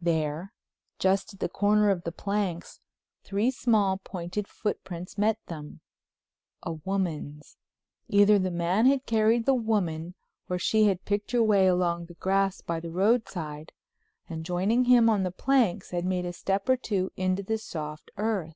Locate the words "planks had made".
15.32-16.24